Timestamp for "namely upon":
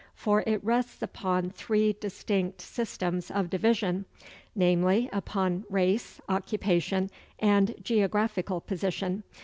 4.55-5.63